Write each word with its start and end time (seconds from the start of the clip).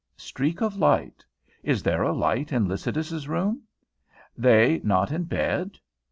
"Streak 0.17 0.61
of 0.63 0.77
light" 0.77 1.23
Is 1.61 1.83
there 1.83 2.01
a 2.01 2.11
light 2.11 2.51
in 2.51 2.67
Lycidas's 2.67 3.27
room? 3.27 3.61
They 4.35 4.81
not 4.83 5.11
in 5.11 5.25
bed! 5.25 5.77